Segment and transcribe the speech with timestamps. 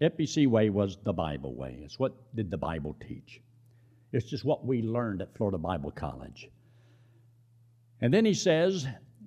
[0.00, 1.78] FBC way was the Bible way.
[1.82, 3.40] It's what did the Bible teach.
[4.12, 6.48] It's just what we learned at Florida Bible College.
[8.00, 8.86] And then he says,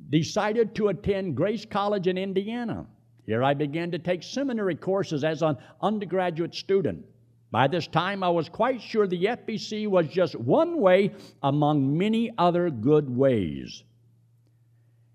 [0.10, 2.86] decided to attend Grace College in Indiana.
[3.26, 7.04] Here I began to take seminary courses as an undergraduate student.
[7.50, 11.14] By this time, I was quite sure the FBC was just one way
[11.44, 13.84] among many other good ways.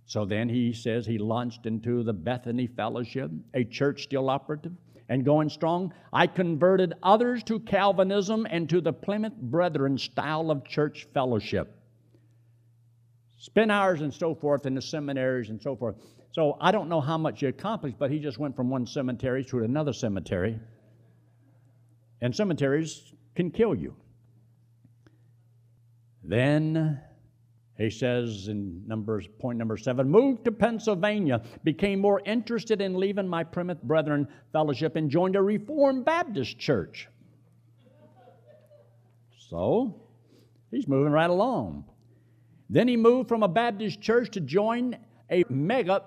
[0.06, 4.72] So then he says he launched into the Bethany Fellowship, a church still operative
[5.08, 5.92] and going strong.
[6.12, 11.76] I converted others to Calvinism and to the Plymouth Brethren style of church fellowship.
[13.38, 15.96] Spent hours and so forth in the seminaries and so forth.
[16.32, 19.44] So I don't know how much he accomplished, but he just went from one cemetery
[19.46, 20.58] to another cemetery.
[22.20, 23.96] And cemeteries can kill you.
[26.22, 27.00] Then
[27.82, 33.26] he says in numbers, point number seven, moved to Pennsylvania, became more interested in leaving
[33.26, 37.08] my Plymouth Brethren fellowship, and joined a Reformed Baptist church.
[39.48, 40.00] So
[40.70, 41.84] he's moving right along.
[42.70, 44.96] Then he moved from a Baptist church to join
[45.30, 46.02] a mega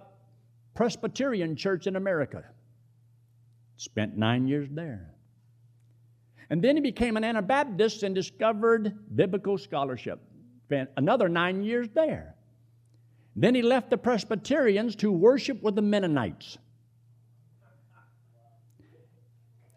[0.75, 2.44] Presbyterian church in America.
[3.78, 5.13] Spent nine years there.
[6.50, 10.19] And then he became an Anabaptist and discovered biblical scholarship.
[10.66, 12.35] Spent another nine years there.
[13.35, 16.57] Then he left the Presbyterians to worship with the Mennonites.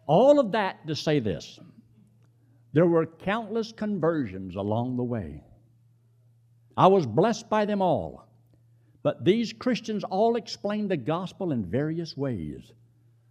[0.07, 1.59] All of that to say this
[2.73, 5.43] there were countless conversions along the way.
[6.75, 8.27] I was blessed by them all.
[9.03, 12.71] But these Christians all explain the gospel in various ways.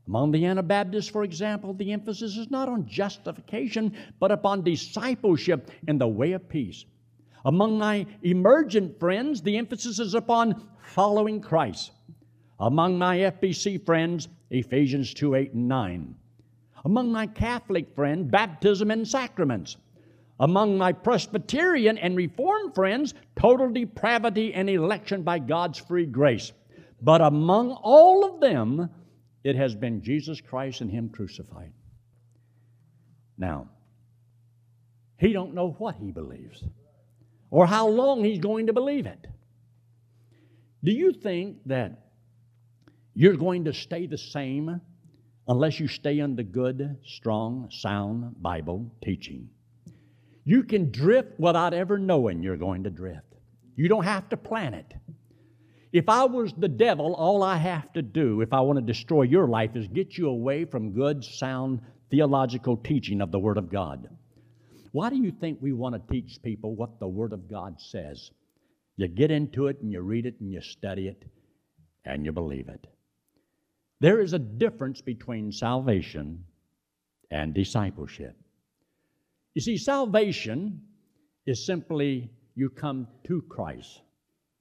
[0.06, 5.98] Among the Anabaptists, for example, the emphasis is not on justification, but upon discipleship in
[5.98, 6.84] the way of peace.
[7.49, 11.93] Among my emergent friends, the emphasis is upon following Christ.
[12.61, 16.15] Among my FBC friends, Ephesians 2 8 and 9.
[16.85, 19.79] Among my Catholic friends, baptism and sacraments.
[20.39, 26.53] Among my Presbyterian and Reformed friends, total depravity and election by God's free grace.
[27.01, 28.91] But among all of them,
[29.43, 31.72] it has been Jesus Christ and Him crucified.
[33.39, 33.71] Now,
[35.19, 36.62] he don't know what he believes
[37.50, 39.26] or how long he's going to believe it.
[40.84, 42.10] Do you think that
[43.14, 44.81] you're going to stay the same
[45.48, 49.48] unless you stay under good, strong, sound Bible teaching?
[50.44, 53.34] You can drift without ever knowing you're going to drift.
[53.76, 54.94] You don't have to plan it.
[55.92, 59.22] If I was the devil, all I have to do if I want to destroy
[59.22, 61.80] your life is get you away from good, sound
[62.10, 64.09] theological teaching of the Word of God.
[64.98, 68.32] Why do you think we want to teach people what the Word of God says?
[68.97, 71.25] You get into it and you read it and you study it
[72.04, 72.84] and you believe it.
[74.00, 76.42] There is a difference between salvation
[77.31, 78.36] and discipleship.
[79.54, 80.82] You see, salvation
[81.47, 84.00] is simply you come to Christ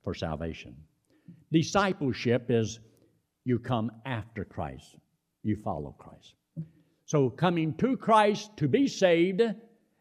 [0.04, 0.76] for salvation.
[1.52, 2.80] Discipleship is
[3.44, 4.98] you come after Christ,
[5.42, 6.36] you follow Christ.
[7.06, 9.42] So, coming to Christ to be saved,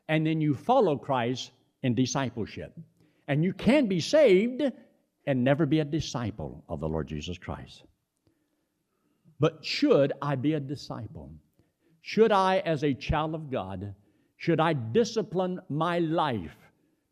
[0.08, 1.50] and then you follow Christ
[1.82, 2.72] in discipleship.
[3.28, 4.62] And you can be saved
[5.26, 7.82] and never be a disciple of the Lord Jesus Christ.
[9.40, 11.30] But should I be a disciple?
[12.02, 13.94] Should I, as a child of God,
[14.36, 16.56] should I discipline my life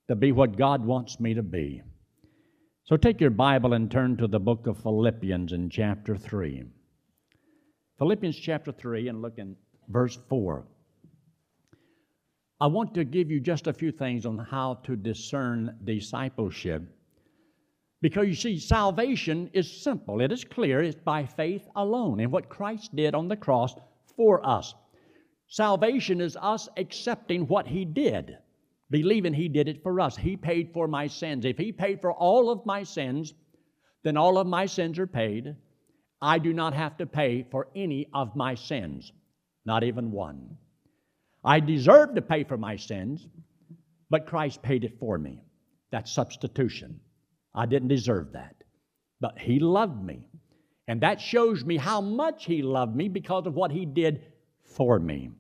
[0.09, 1.83] to be what God wants me to be?
[2.85, 6.65] So take your Bible and turn to the book of Philippians in chapter 3.
[7.99, 9.57] Philippians chapter 3 and look in
[9.89, 10.65] verse 4.
[12.61, 16.83] I want to give you just a few things on how to discern discipleship.
[18.01, 22.49] Because you see, salvation is simple, it is clear, it's by faith alone in what
[22.49, 23.75] Christ did on the cross
[24.17, 24.75] for us.
[25.49, 28.39] Salvation is us accepting what He did
[28.91, 30.17] believing He did it for us.
[30.17, 31.45] He paid for my sins.
[31.45, 33.35] If He paid for all of my sins,
[34.05, 35.57] then all of my sins are paid.
[36.21, 39.13] I do not have to pay for any of my sins,
[39.65, 40.57] not even one.
[41.45, 43.27] I deserve to pay for my sins,
[44.09, 45.43] but Christ paid it for me.
[45.91, 47.01] That's substitution.
[47.55, 48.57] I didn't deserve that.
[49.21, 50.29] But He loved me.
[50.89, 54.25] And that shows me how much He loved me because of what He did
[54.77, 55.31] for me.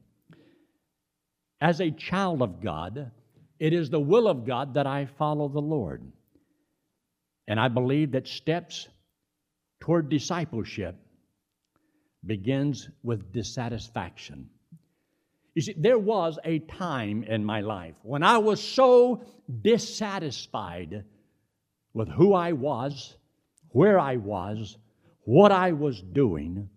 [1.60, 3.10] As a child of God,
[3.58, 6.02] it is the will of God that I follow the Lord.
[7.48, 8.88] And I believe that steps
[9.80, 10.96] toward discipleship
[12.24, 14.50] begins with dissatisfaction.
[15.54, 19.22] You see, there was a time in my life when I was so
[19.62, 21.04] dissatisfied
[21.92, 23.16] with who I was,
[23.68, 24.76] where I was,
[25.22, 26.68] what I was doing,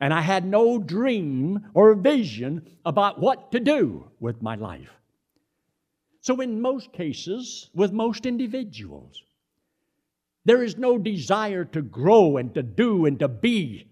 [0.00, 4.92] And I had no dream or vision about what to do with my life.
[6.20, 9.20] So, in most cases, with most individuals,
[10.44, 13.88] there is no desire to grow and to do and to be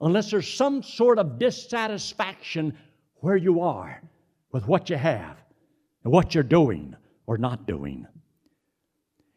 [0.00, 2.76] unless there's some sort of dissatisfaction
[3.20, 4.00] where you are
[4.52, 5.36] with what you have
[6.04, 6.94] and what you're doing
[7.26, 8.06] or not doing.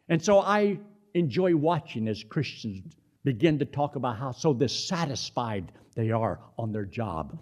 [0.08, 0.78] And so I
[1.14, 6.84] enjoy watching as Christians begin to talk about how so dissatisfied they are on their
[6.84, 7.38] job,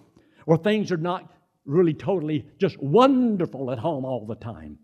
[0.47, 1.33] or things are not
[1.67, 4.79] really totally just wonderful at home all the time.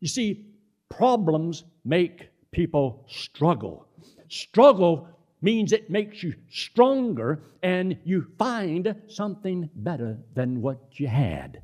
[0.00, 0.46] You see,
[0.90, 3.88] problems make people struggle.
[4.28, 5.08] Struggle
[5.40, 11.62] means it makes you stronger and you find something better than what you had,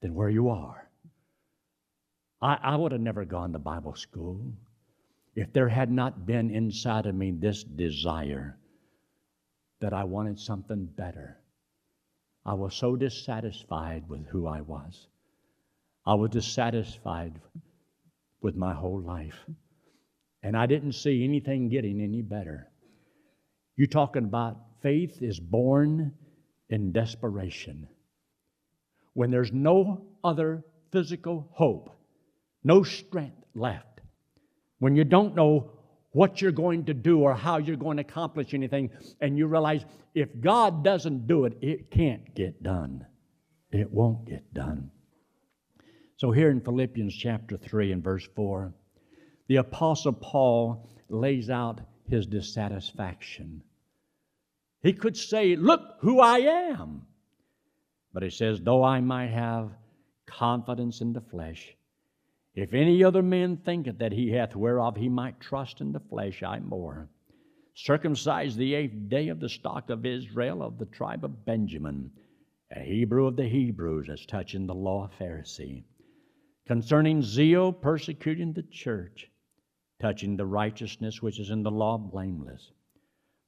[0.00, 0.88] than where you are.
[2.40, 4.40] I, I would have never gone to Bible school
[5.34, 8.56] if there had not been inside of me this desire
[9.80, 11.36] that I wanted something better.
[12.44, 15.06] I was so dissatisfied with who I was.
[16.06, 17.40] I was dissatisfied
[18.40, 19.44] with my whole life.
[20.42, 22.68] And I didn't see anything getting any better.
[23.76, 26.12] You're talking about faith is born
[26.70, 27.88] in desperation.
[29.12, 31.90] When there's no other physical hope,
[32.64, 34.00] no strength left,
[34.78, 35.70] when you don't know
[36.12, 38.90] what you're going to do or how you're going to accomplish anything,
[39.20, 39.84] and you realize
[40.14, 43.04] if God doesn't do it, it can't get done.
[43.70, 44.90] It won't get done.
[46.16, 48.72] So, here in Philippians chapter 3 and verse 4,
[49.48, 53.62] the Apostle Paul lays out his dissatisfaction.
[54.86, 57.08] He could say, Look who I am.
[58.12, 59.72] But he says, Though I might have
[60.26, 61.74] confidence in the flesh,
[62.54, 66.44] if any other man thinketh that he hath whereof he might trust in the flesh,
[66.44, 67.08] I more.
[67.74, 72.12] Circumcised the eighth day of the stock of Israel of the tribe of Benjamin,
[72.70, 75.82] a Hebrew of the Hebrews, as touching the law of Pharisee.
[76.64, 79.32] Concerning zeal, persecuting the church,
[80.00, 82.70] touching the righteousness which is in the law, blameless.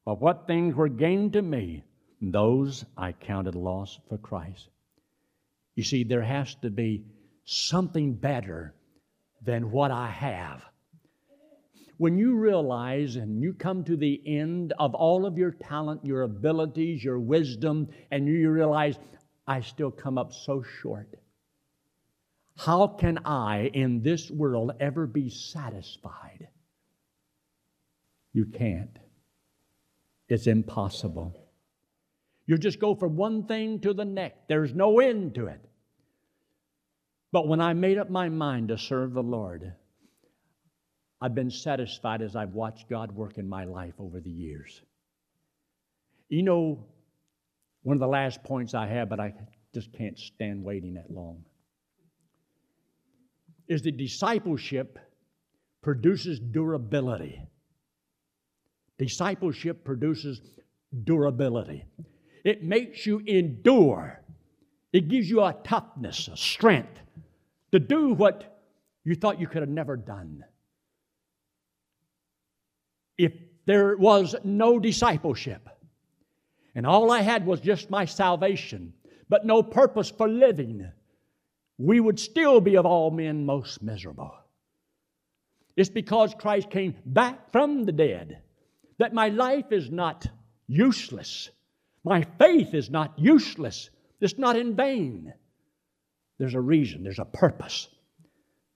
[0.08, 1.84] But what things were gained to me,
[2.22, 4.66] those I counted loss for Christ.
[5.74, 7.04] You see, there has to be
[7.44, 8.74] something better
[9.42, 10.62] than what I have.
[11.98, 16.22] When you realize and you come to the end of all of your talent, your
[16.22, 18.98] abilities, your wisdom, and you realize,
[19.46, 21.20] I still come up so short.
[22.56, 26.48] How can I in this world ever be satisfied?
[28.32, 28.98] You can't.
[30.28, 31.34] It's impossible.
[32.46, 35.60] You just go from one thing to the next, there's no end to it.
[37.30, 39.74] But when I made up my mind to serve the Lord,
[41.20, 44.80] I've been satisfied as I've watched God work in my life over the years.
[46.28, 46.86] You know,
[47.82, 49.34] one of the last points I have, but I
[49.74, 51.44] just can't stand waiting that long,
[53.66, 54.98] is that discipleship
[55.82, 57.42] produces durability.
[58.98, 60.40] Discipleship produces
[61.04, 61.84] durability.
[62.44, 64.20] It makes you endure.
[64.92, 67.00] It gives you a toughness, a strength
[67.72, 68.60] to do what
[69.04, 70.44] you thought you could have never done.
[73.16, 73.32] If
[73.66, 75.68] there was no discipleship,
[76.74, 78.92] and all I had was just my salvation,
[79.28, 80.90] but no purpose for living,
[81.76, 84.34] we would still be of all men most miserable.
[85.76, 88.42] It's because Christ came back from the dead
[88.98, 90.26] that my life is not
[90.66, 91.50] useless.
[92.04, 93.90] My faith is not useless.
[94.20, 95.32] It's not in vain.
[96.38, 97.88] There's a reason, there's a purpose,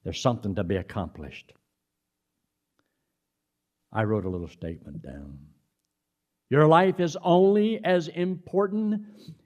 [0.02, 1.52] there's something to be accomplished.
[3.92, 5.38] I wrote a little statement down.
[6.50, 9.02] Your life is only as important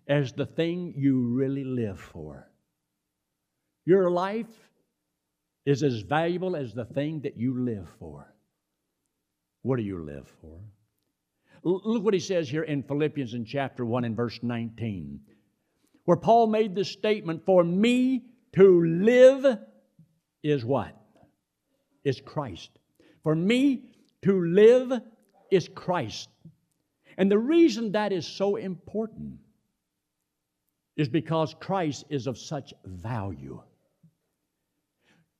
[0.08, 2.48] as the thing you really live for.
[3.84, 4.46] Your life
[5.64, 8.32] is as valuable as the thing that you live for.
[9.66, 10.60] What do you live for?
[11.64, 15.18] Look what he says here in Philippians in chapter 1 and verse 19
[16.04, 18.22] where Paul made this statement For me
[18.54, 19.58] to live
[20.44, 20.96] is what?
[22.04, 22.70] Is Christ.
[23.24, 23.90] For me
[24.22, 24.92] to live
[25.50, 26.28] is Christ.
[27.18, 29.40] And the reason that is so important
[30.96, 33.60] is because Christ is of such value.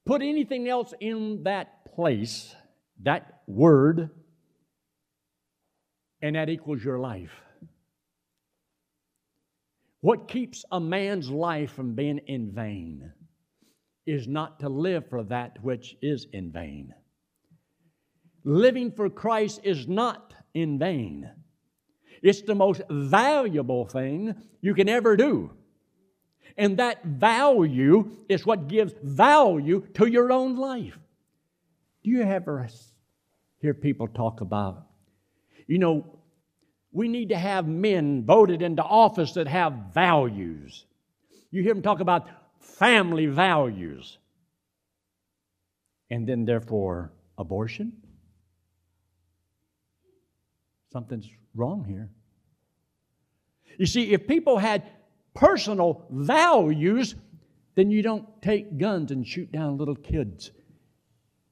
[0.04, 2.52] Put anything else in that place,
[3.04, 4.10] that word,
[6.22, 7.32] and that equals your life.
[10.00, 13.12] What keeps a man's life from being in vain
[14.06, 16.94] is not to live for that which is in vain.
[18.44, 21.28] Living for Christ is not in vain.
[22.22, 25.50] It's the most valuable thing you can ever do.
[26.56, 30.98] And that value is what gives value to your own life.
[32.04, 32.68] Do you ever
[33.66, 34.86] hear people talk about,
[35.66, 36.06] you know,
[36.92, 40.86] we need to have men voted into office that have values.
[41.50, 42.28] You hear them talk about
[42.60, 44.18] family values.
[46.10, 47.92] And then, therefore, abortion?
[50.92, 52.08] Something's wrong here.
[53.78, 54.84] You see, if people had
[55.34, 57.16] personal values,
[57.74, 60.52] then you don't take guns and shoot down little kids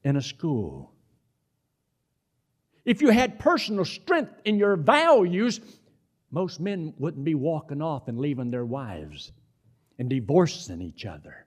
[0.04, 0.93] in a school.
[2.84, 5.60] If you had personal strength in your values,
[6.30, 9.32] most men wouldn't be walking off and leaving their wives
[9.98, 11.46] and divorcing each other.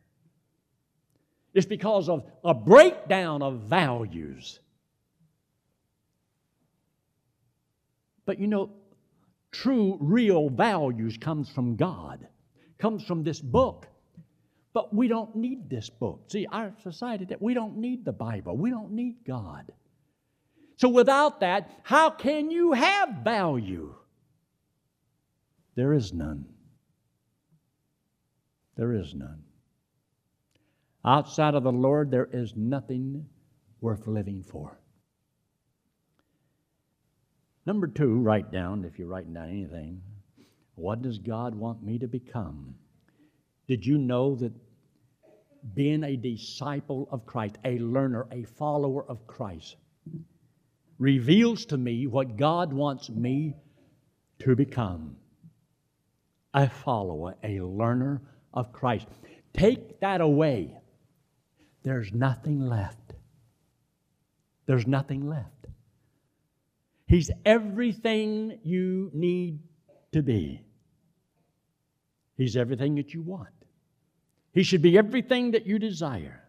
[1.53, 4.59] It's because of a breakdown of values.
[8.25, 8.71] But you know,
[9.51, 12.27] true, real values comes from God,
[12.77, 13.87] comes from this book.
[14.73, 16.25] But we don't need this book.
[16.27, 18.55] See, our society, we don't need the Bible.
[18.55, 19.71] We don't need God.
[20.77, 23.95] So without that, how can you have value?
[25.75, 26.45] There is none.
[28.75, 29.43] There is none.
[31.03, 33.25] Outside of the Lord, there is nothing
[33.81, 34.79] worth living for.
[37.65, 40.01] Number two, write down, if you're writing down anything,
[40.75, 42.75] what does God want me to become?
[43.67, 44.53] Did you know that
[45.73, 49.75] being a disciple of Christ, a learner, a follower of Christ,
[50.99, 53.55] reveals to me what God wants me
[54.39, 55.15] to become
[56.53, 58.21] a follower, a learner
[58.53, 59.07] of Christ.
[59.53, 60.75] Take that away,
[61.83, 63.13] there's nothing left.
[64.65, 65.67] There's nothing left.
[67.07, 69.59] He's everything you need
[70.11, 70.61] to be.
[72.35, 73.49] He's everything that you want.
[74.51, 76.43] He should be everything that you desire.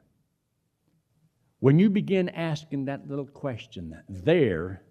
[1.60, 4.82] When you begin asking that little question, there,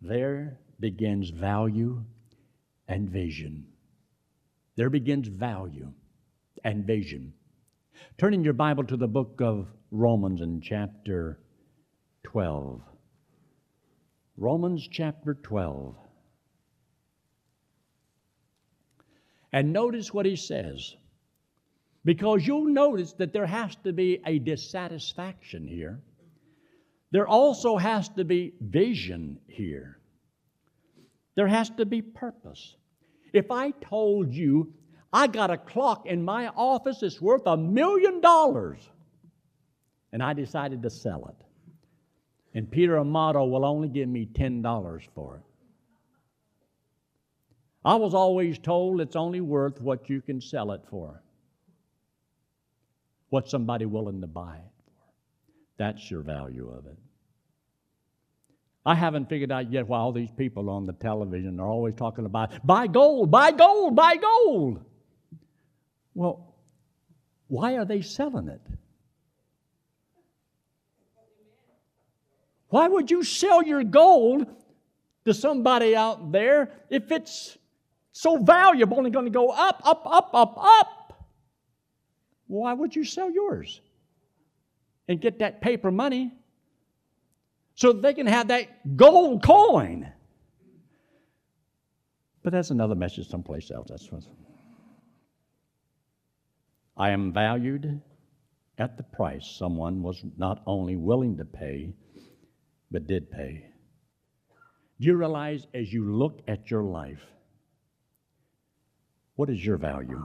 [0.00, 2.02] there begins value
[2.88, 3.66] and vision.
[4.76, 5.92] There begins value
[6.64, 7.34] and vision.
[8.16, 11.40] Turn in your Bible to the book of Romans in chapter
[12.24, 12.80] 12.
[14.38, 15.94] Romans chapter 12.
[19.52, 20.96] And notice what he says.
[22.06, 26.00] Because you'll notice that there has to be a dissatisfaction here.
[27.10, 29.98] There also has to be vision here.
[31.34, 32.76] There has to be purpose.
[33.32, 34.72] If I told you
[35.12, 38.88] I got a clock in my office that's worth a million dollars
[40.12, 41.44] and I decided to sell it,
[42.56, 45.42] and Peter Amato will only give me $10 for it.
[47.84, 51.20] I was always told it's only worth what you can sell it for
[53.30, 54.92] what somebody willing to buy it for.
[55.78, 56.96] That's your value of it.
[58.84, 62.24] I haven't figured out yet why all these people on the television are always talking
[62.24, 64.84] about buy gold, buy gold, buy gold.
[66.14, 66.54] Well,
[67.48, 68.60] why are they selling it?
[72.68, 74.46] Why would you sell your gold
[75.24, 77.58] to somebody out there if it's
[78.12, 80.95] so valuable and going to go up, up, up, up, up?
[82.46, 83.80] Why would you sell yours
[85.08, 86.32] and get that paper money
[87.74, 90.12] so they can have that gold coin?
[92.42, 93.88] But that's another message someplace else.
[93.88, 94.08] That's.
[96.96, 98.00] I am valued
[98.78, 101.92] at the price someone was not only willing to pay,
[102.90, 103.66] but did pay.
[105.00, 107.22] Do you realize as you look at your life,
[109.34, 110.24] what is your value?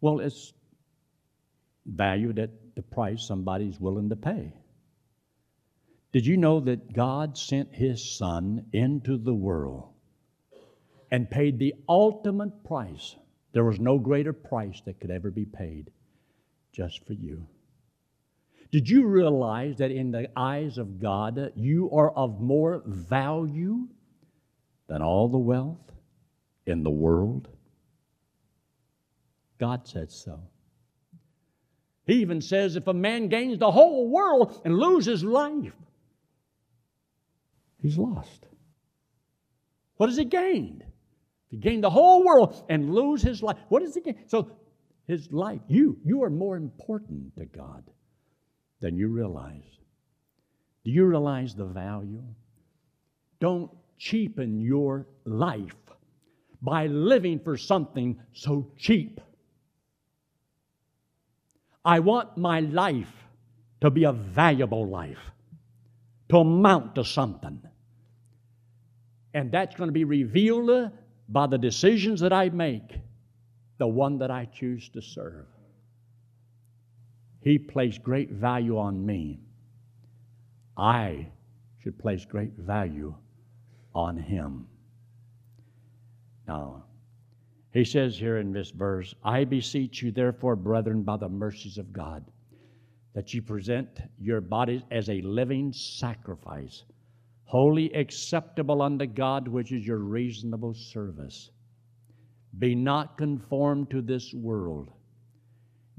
[0.00, 0.52] Well, it's
[1.86, 4.52] valued at the price somebody's willing to pay.
[6.12, 9.92] Did you know that God sent His Son into the world
[11.10, 13.16] and paid the ultimate price?
[13.52, 15.90] There was no greater price that could ever be paid
[16.72, 17.46] just for you.
[18.70, 23.86] Did you realize that in the eyes of God, you are of more value
[24.88, 25.92] than all the wealth
[26.66, 27.48] in the world?
[29.58, 30.40] God said so.
[32.06, 35.72] He even says if a man gains the whole world and loses life,
[37.80, 38.46] he's lost.
[39.96, 40.82] What has he gained?
[40.82, 44.18] If he gained the whole world and lose his life, what does he gain?
[44.26, 44.50] So
[45.06, 47.84] his life, you, you are more important to God
[48.80, 49.62] than you realize.
[50.84, 52.22] Do you realize the value?
[53.40, 55.72] Don't cheapen your life
[56.60, 59.20] by living for something so cheap.
[61.84, 63.12] I want my life
[63.80, 65.18] to be a valuable life,
[66.30, 67.60] to amount to something.
[69.34, 70.90] And that's going to be revealed
[71.28, 72.98] by the decisions that I make,
[73.78, 75.46] the one that I choose to serve.
[77.40, 79.40] He placed great value on me.
[80.76, 81.28] I
[81.82, 83.14] should place great value
[83.94, 84.66] on him.
[86.48, 86.84] Now,
[87.74, 91.92] he says here in this verse, I beseech you, therefore, brethren, by the mercies of
[91.92, 92.24] God,
[93.14, 93.88] that you present
[94.18, 96.84] your bodies as a living sacrifice,
[97.44, 101.50] wholly acceptable unto God, which is your reasonable service.
[102.58, 104.90] Be not conformed to this world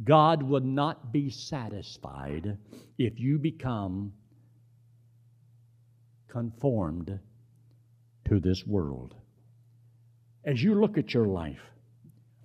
[0.03, 2.58] God would not be satisfied
[2.98, 4.12] if you become
[6.27, 7.17] conformed
[8.27, 9.15] to this world.
[10.45, 11.61] As you look at your life,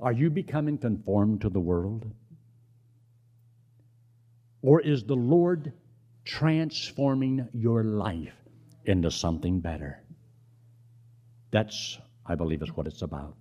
[0.01, 2.11] are you becoming conformed to the world?
[4.63, 5.73] Or is the Lord
[6.25, 8.33] transforming your life
[8.87, 10.03] into something better?
[11.51, 13.37] That's, I believe, is what it's about.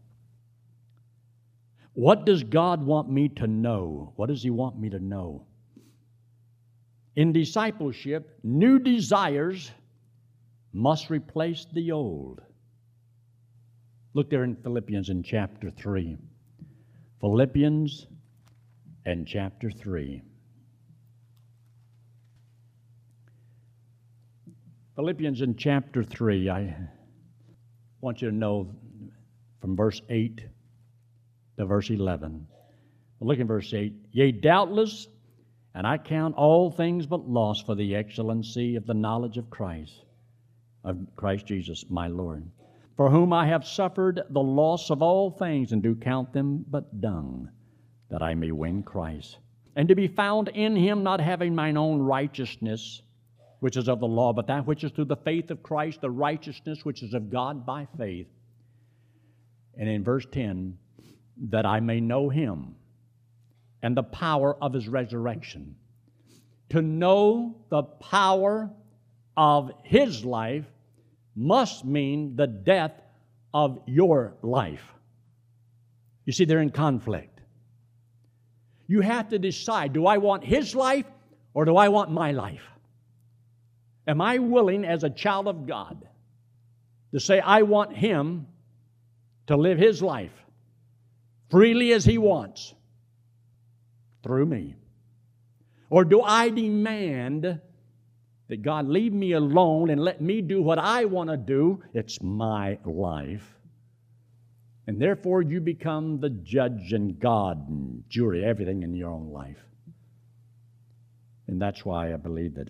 [1.93, 4.13] What does God want me to know?
[4.17, 5.45] What does He want me to know?
[7.15, 9.71] In discipleship, new desires
[10.73, 12.41] must replace the old.
[14.19, 16.17] Look there in Philippians in chapter 3.
[17.21, 18.05] Philippians
[19.05, 20.21] and chapter 3.
[24.97, 26.75] Philippians in chapter 3, I
[28.01, 28.75] want you to know
[29.61, 30.41] from verse 8
[31.57, 32.45] to verse 11.
[33.21, 33.93] Look in verse 8.
[34.11, 35.07] Yea, doubtless,
[35.73, 40.03] and I count all things but loss for the excellency of the knowledge of Christ,
[40.83, 42.43] of Christ Jesus, my Lord,
[42.99, 46.99] for whom I have suffered the loss of all things, and do count them but
[46.99, 47.49] dung,
[48.09, 49.37] that I may win Christ,
[49.77, 53.01] and to be found in him, not having mine own righteousness,
[53.61, 56.11] which is of the law, but that which is through the faith of Christ, the
[56.11, 58.27] righteousness which is of God by faith.
[59.77, 60.77] And in verse 10,
[61.51, 62.75] that I may know him
[63.81, 65.77] and the power of his resurrection.
[66.71, 68.69] To know the power
[69.37, 70.65] of his life
[71.39, 72.93] must mean the death
[73.53, 74.83] of your life.
[76.25, 77.39] You see, they're in conflict.
[78.87, 81.05] You have to decide do I want his life
[81.53, 82.67] or do I want my life?
[84.07, 86.07] Am I willing, as a child of God,
[87.13, 88.47] to say, I want him
[89.47, 90.31] to live his life?
[91.49, 92.73] freely as He wants
[94.23, 94.75] through me?
[95.89, 97.59] Or do I demand
[98.49, 101.81] that God leave me alone and let me do what I want to do?
[101.93, 103.45] It's my life.
[104.87, 109.59] And therefore, you become the judge and God and jury, everything in your own life.
[111.47, 112.69] And that's why I believe that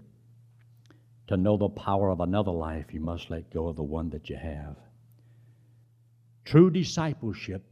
[1.28, 4.30] to know the power of another life, you must let go of the one that
[4.30, 4.76] you have.
[6.44, 7.64] True discipleship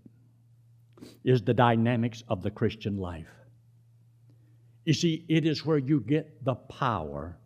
[1.25, 3.27] is the dynamics of the Christian life.
[4.85, 7.37] You see, it is where you get the power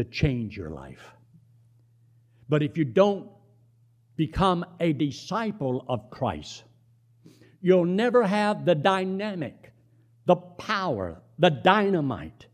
[0.00, 1.02] to change your life.
[2.48, 3.28] But if you don't
[4.16, 6.64] become a disciple of Christ,
[7.60, 9.72] you'll never have the dynamic,
[10.26, 12.46] the power, the dynamite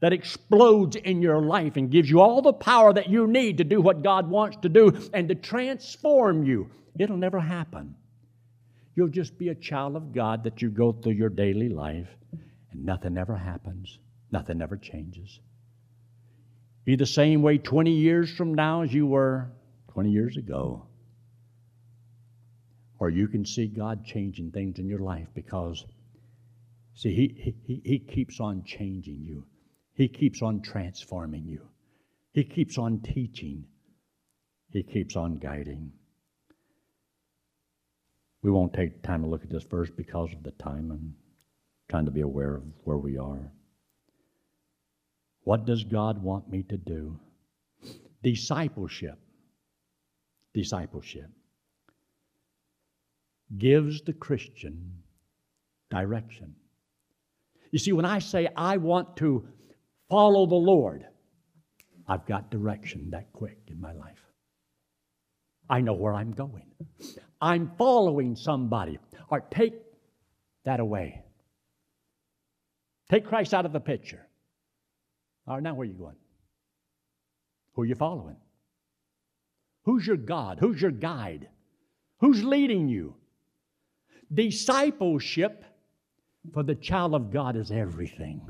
[0.00, 3.64] that explodes in your life and gives you all the power that you need to
[3.64, 6.70] do what God wants to do and to transform you.
[6.98, 7.94] It'll never happen
[9.00, 12.08] You'll just be a child of God that you go through your daily life
[12.70, 13.98] and nothing ever happens,
[14.30, 15.40] nothing ever changes.
[16.84, 19.50] Be the same way 20 years from now as you were
[19.92, 20.86] 20 years ago.
[22.98, 25.84] Or you can see God changing things in your life because,
[26.94, 29.46] see, He, he, he keeps on changing you,
[29.94, 31.68] He keeps on transforming you,
[32.32, 33.64] He keeps on teaching,
[34.70, 35.92] He keeps on guiding.
[38.42, 40.90] We won't take time to look at this verse because of the time.
[40.90, 41.14] I'm
[41.90, 43.52] trying to be aware of where we are.
[45.50, 47.18] What does God want me to do?
[48.22, 49.18] Discipleship.
[50.54, 51.28] Discipleship
[53.58, 55.02] gives the Christian
[55.90, 56.54] direction.
[57.72, 59.44] You see, when I say I want to
[60.08, 61.04] follow the Lord,
[62.06, 64.22] I've got direction that quick in my life.
[65.68, 66.70] I know where I'm going.
[67.40, 69.00] I'm following somebody.
[69.30, 69.74] Or take
[70.64, 71.24] that away.
[73.10, 74.28] Take Christ out of the picture.
[75.50, 76.14] All right, now where are you going?
[77.74, 78.36] Who are you following?
[79.82, 80.58] Who's your God?
[80.60, 81.48] Who's your guide?
[82.20, 83.16] Who's leading you?
[84.32, 85.64] Discipleship
[86.54, 88.42] for the child of God is everything.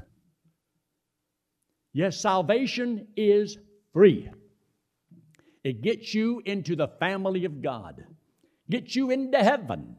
[1.94, 3.56] Yes, salvation is
[3.94, 4.28] free.
[5.64, 8.04] It gets you into the family of God,
[8.68, 9.96] gets you into heaven.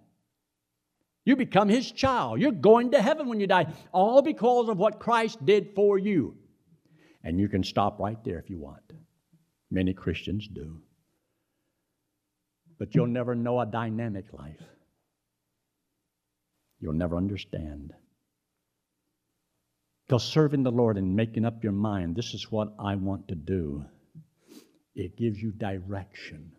[1.25, 2.39] You become His child.
[2.39, 6.37] You're going to heaven when you die, all because of what Christ did for you.
[7.23, 8.93] And you can stop right there if you want.
[9.69, 10.81] Many Christians do.
[12.79, 14.61] But you'll never know a dynamic life.
[16.79, 17.93] You'll never understand.
[20.07, 23.35] Because serving the Lord and making up your mind, this is what I want to
[23.35, 23.85] do,
[24.95, 26.51] it gives you direction.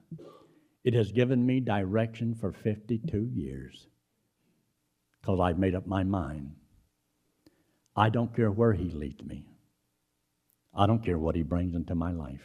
[0.85, 3.87] It has given me direction for 52 years
[5.21, 6.55] because I've made up my mind.
[7.95, 9.45] I don't care where He leads me.
[10.75, 12.43] I don't care what He brings into my life.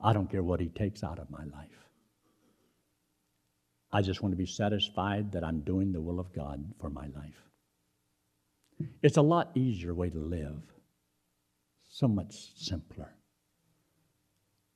[0.00, 1.68] I don't care what He takes out of my life.
[3.92, 7.06] I just want to be satisfied that I'm doing the will of God for my
[7.08, 7.42] life.
[9.02, 10.62] It's a lot easier way to live,
[11.88, 13.12] so much simpler.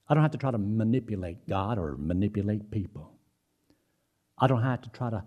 [0.09, 3.13] I don't have to try to manipulate God or manipulate people.
[4.37, 5.25] I don't have to try to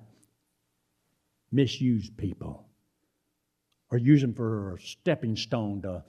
[1.51, 2.67] misuse people
[3.89, 6.03] or use them for a stepping stone to,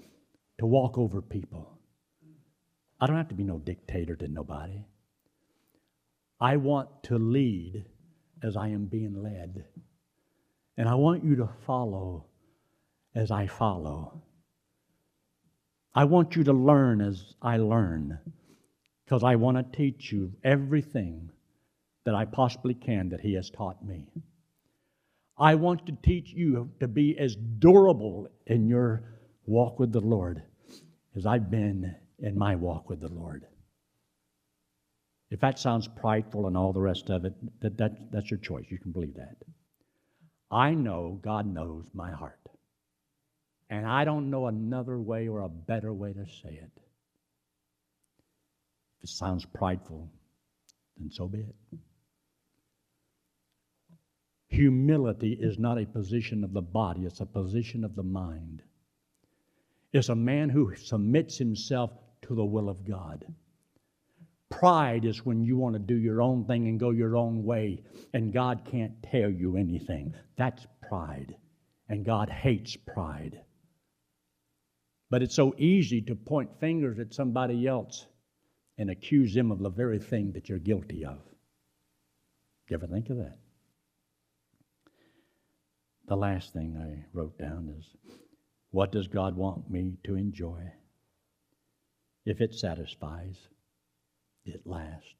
[0.58, 1.78] to walk over people.
[3.00, 4.84] I don't have to be no dictator to nobody.
[6.40, 7.84] I want to lead
[8.42, 9.64] as I am being led.
[10.76, 12.26] And I want you to follow
[13.14, 14.22] as I follow.
[15.94, 18.18] I want you to learn as I learn
[19.04, 21.30] because I want to teach you everything
[22.04, 24.06] that I possibly can that He has taught me.
[25.36, 29.02] I want to teach you to be as durable in your
[29.46, 30.42] walk with the Lord
[31.18, 33.44] as I've been in my walk with the Lord.
[35.30, 38.66] If that sounds prideful and all the rest of it, that, that, that's your choice.
[38.70, 39.36] You can believe that.
[40.50, 42.38] I know God knows my heart.
[43.68, 46.70] And I don't know another way or a better way to say it.
[48.98, 50.08] If it sounds prideful,
[50.96, 51.54] then so be it.
[54.46, 58.62] Humility is not a position of the body, it's a position of the mind.
[59.92, 61.90] It's a man who submits himself
[62.22, 63.24] to the will of God.
[64.50, 67.82] Pride is when you want to do your own thing and go your own way,
[68.12, 70.14] and God can't tell you anything.
[70.36, 71.36] That's pride,
[71.88, 73.40] and God hates pride.
[75.10, 78.06] But it's so easy to point fingers at somebody else
[78.76, 81.18] and accuse them of the very thing that you're guilty of.
[82.68, 83.38] You ever think of that?
[86.06, 87.86] The last thing I wrote down is
[88.70, 90.72] what does God want me to enjoy?
[92.24, 93.36] If it satisfies,
[94.44, 95.14] it lasts.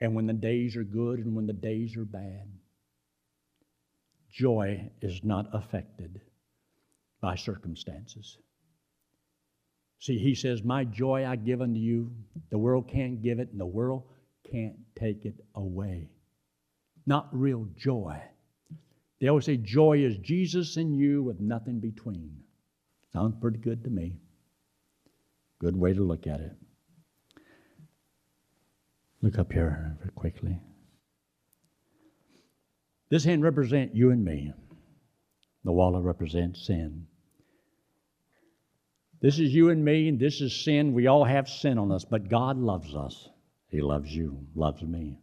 [0.00, 2.48] And when the days are good and when the days are bad,
[4.32, 6.20] joy is not affected
[7.20, 8.38] by circumstances.
[9.98, 12.10] See, he says, My joy I give unto you.
[12.50, 14.04] The world can't give it, and the world
[14.50, 16.08] can't take it away.
[17.04, 18.22] Not real joy.
[19.20, 22.38] They always say joy is Jesus in you with nothing between.
[23.12, 24.16] Sounds pretty good to me.
[25.58, 26.56] Good way to look at it.
[29.20, 30.58] Look up here very quickly.
[33.10, 34.52] This hand represents you and me.
[35.64, 37.06] The wallet represents sin.
[39.20, 40.94] This is you and me, and this is sin.
[40.94, 43.28] We all have sin on us, but God loves us.
[43.68, 45.18] He loves you, loves me.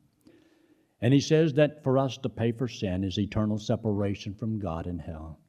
[1.01, 4.87] And He says that for us to pay for sin is eternal separation from God
[4.87, 5.39] in hell.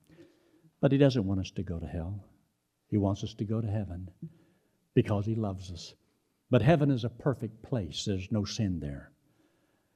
[0.81, 2.25] But He doesn't want us to go to hell,
[2.89, 4.11] He wants us to go to heaven
[4.95, 5.95] because He loves us.
[6.51, 9.13] But heaven is a perfect place, there's no sin there.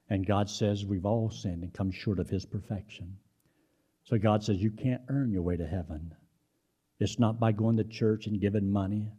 [0.08, 3.16] And God says we've all sinned and come short of His perfection.
[4.04, 6.14] So God says you can't earn your way to heaven.
[6.98, 9.12] It's not by going to church and giving money.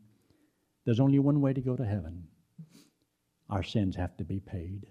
[0.86, 2.28] There's only one way to go to heaven.
[3.50, 4.86] Our sins have to be paid.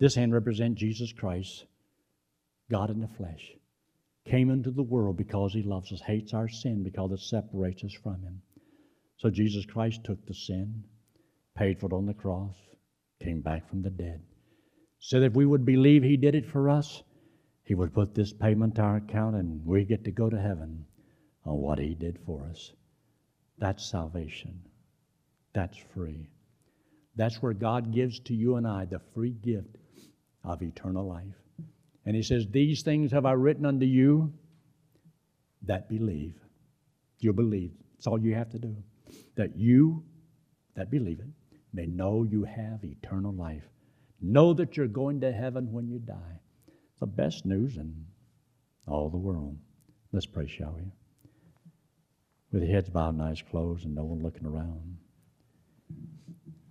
[0.00, 1.66] This hand represents Jesus Christ,
[2.70, 3.52] God in the flesh.
[4.24, 7.92] Came into the world because he loves us, hates our sin because it separates us
[7.92, 8.42] from him.
[9.18, 10.82] So Jesus Christ took the sin,
[11.56, 12.56] paid for it on the cross,
[13.22, 14.22] came back from the dead.
[15.12, 17.02] That if we would believe he did it for us,
[17.70, 20.86] he would put this payment to our account and we get to go to heaven
[21.44, 22.72] on what He did for us.
[23.58, 24.60] That's salvation.
[25.52, 26.30] That's free.
[27.14, 29.76] That's where God gives to you and I the free gift
[30.44, 31.34] of eternal life.
[32.06, 34.32] And He says, These things have I written unto you
[35.62, 36.34] that believe.
[37.18, 37.72] You believe.
[37.94, 38.76] That's all you have to do.
[39.36, 40.02] That you
[40.74, 41.26] that believe it,
[41.72, 43.64] may know you have eternal life.
[44.20, 46.40] Know that you're going to heaven when you die.
[46.68, 48.06] It's the best news in
[48.86, 49.56] all the world.
[50.12, 50.90] Let's pray, shall we?
[52.52, 54.96] With heads bowed and eyes closed and no one looking around.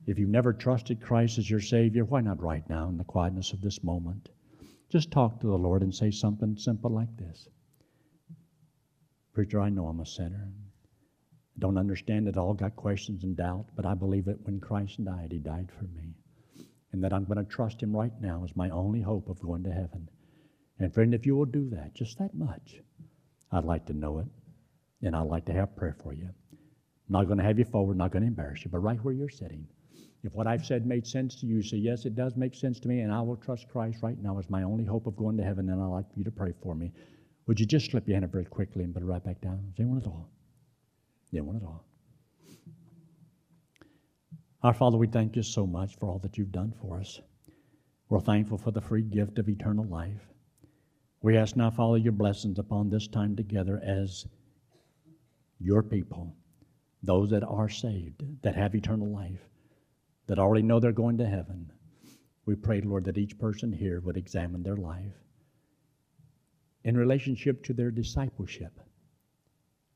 [0.10, 3.54] If you've never trusted Christ as your Savior, why not right now in the quietness
[3.54, 4.30] of this moment?
[4.90, 7.48] Just talk to the Lord and say something simple like this
[9.34, 10.52] Preacher, I know I'm a sinner.
[10.52, 15.06] I don't understand it all, got questions and doubt, but I believe that when Christ
[15.06, 16.16] died, He died for me.
[16.92, 19.62] And that I'm going to trust Him right now as my only hope of going
[19.66, 20.10] to heaven.
[20.80, 22.82] And friend, if you will do that, just that much,
[23.52, 24.28] I'd like to know it.
[25.04, 26.30] And I'd like to have prayer for you.
[26.52, 29.14] I'm not going to have you forward, not going to embarrass you, but right where
[29.14, 29.68] you're sitting.
[30.24, 32.88] If what I've said made sense to you, say, Yes, it does make sense to
[32.88, 35.44] me, and I will trust Christ right now as my only hope of going to
[35.44, 36.92] heaven, and I'd like you to pray for me.
[37.48, 39.60] Would you just slip your hand up very quickly and put it right back down?
[39.74, 40.30] Is anyone at all?
[41.34, 41.86] Anyone at all?
[44.62, 47.22] Our Father, we thank you so much for all that you've done for us.
[48.10, 50.28] We're thankful for the free gift of eternal life.
[51.22, 54.26] We ask now, Father, your blessings upon this time together as
[55.60, 56.36] your people,
[57.04, 59.48] those that are saved, that have eternal life,
[60.30, 61.72] that already know they're going to heaven.
[62.46, 65.16] We pray, Lord, that each person here would examine their life
[66.84, 68.80] in relationship to their discipleship.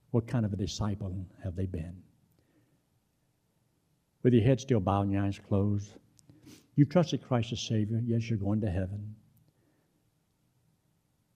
[0.09, 2.01] What kind of a disciple have they been?
[4.23, 5.91] With your head still bowed and your eyes closed,
[6.75, 8.01] you've trusted Christ as Savior.
[8.03, 9.13] Yes, you're going to heaven.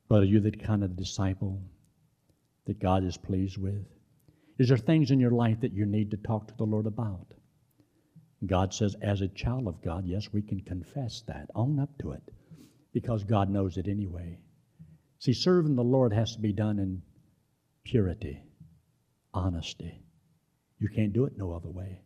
[0.10, 1.62] But are you the kind of disciple
[2.66, 3.86] that God is pleased with?
[4.58, 7.36] Is there things in your life that you need to talk to the Lord about?
[8.46, 12.12] God says, as a child of God, yes, we can confess that, own up to
[12.12, 12.22] it,
[12.94, 14.38] because God knows it anyway.
[15.20, 17.02] See, serving the Lord has to be done in
[17.84, 18.44] purity,
[19.34, 20.04] honesty.
[20.80, 22.02] You can't do it no other way.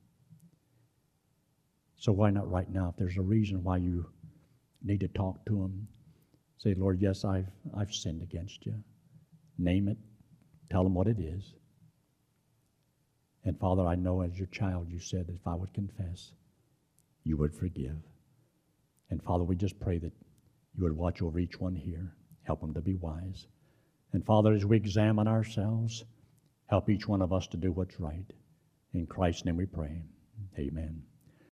[1.98, 2.90] So why not right now?
[2.90, 4.06] If there's a reason why you
[4.82, 5.88] need to talk to Him,
[6.58, 8.74] say, Lord, yes, I've, I've sinned against you.
[9.58, 9.98] Name it.
[10.72, 11.54] Tell Him what it is.
[13.44, 16.32] And Father, I know as your child, you said that if I would confess,
[17.24, 17.98] you would forgive.
[19.10, 20.14] And Father, we just pray that
[20.76, 23.48] you would watch over each one here, help them to be wise.
[24.14, 26.04] And Father, as we examine ourselves,
[26.68, 28.26] help each one of us to do what's right.
[28.94, 30.04] In Christ's name we pray.
[30.58, 31.04] Amen.